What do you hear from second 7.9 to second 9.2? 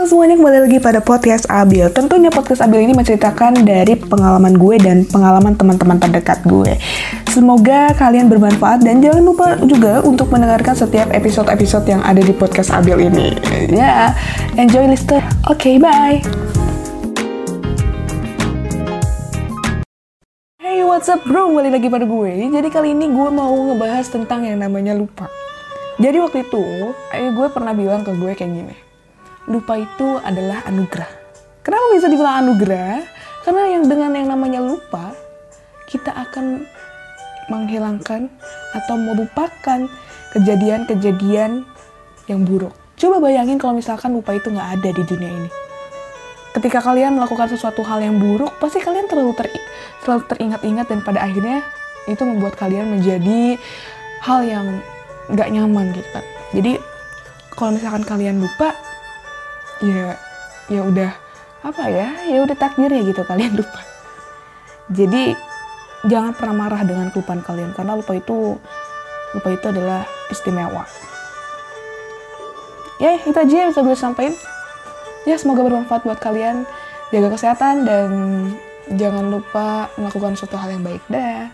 kalian bermanfaat dan jangan